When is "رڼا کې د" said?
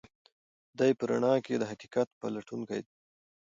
1.09-1.63